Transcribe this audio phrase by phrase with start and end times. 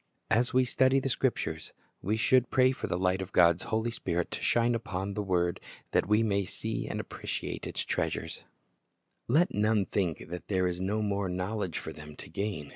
[0.31, 4.31] As we study the Scriptures, we should pray for the light of God's Holy Spirit
[4.31, 5.59] to shine upon the word,
[5.91, 8.43] that we may see and appre ciate its treasures.
[9.29, 12.31] REWARD OF SEARCHING Let none think that there is no more knowledge for them to
[12.31, 12.69] gain.